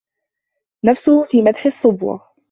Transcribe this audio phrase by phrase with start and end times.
[0.85, 2.31] نَفْسَهُ فِي مَدْحِ الصَّبْوَةِ